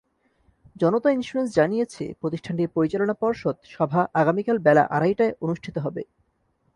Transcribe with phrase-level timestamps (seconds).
[0.75, 6.01] জনতা Insurance জানিয়েছে প্রতিষ্ঠানটির পরিচালনা পর্ষদ সভা আগামীকাল বেলা আড়াইটায় অনুষ্ঠিত হবে।